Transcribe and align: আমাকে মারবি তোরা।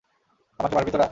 আমাকে 0.59 0.73
মারবি 0.75 0.91
তোরা। 0.91 0.99